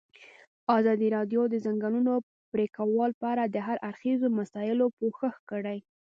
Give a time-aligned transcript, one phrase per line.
[0.77, 2.13] ازادي راډیو د د ځنګلونو
[2.51, 5.77] پرېکول په اړه د هر اړخیزو مسایلو پوښښ کړی.